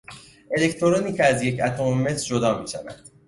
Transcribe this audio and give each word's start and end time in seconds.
الکترونی 0.57 1.13
که 1.13 1.23
از 1.25 1.43
یک 1.43 1.61
اتم 1.63 1.83
مس 1.93 2.25
جدا 2.25 2.61
میشود 2.61 3.01